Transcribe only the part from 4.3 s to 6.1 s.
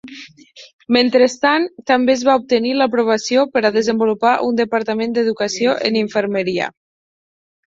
un departament d'educació en